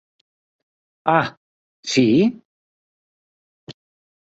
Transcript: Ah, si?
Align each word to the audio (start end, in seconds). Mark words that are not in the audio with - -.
Ah, 1.15 1.27
si? 1.91 2.05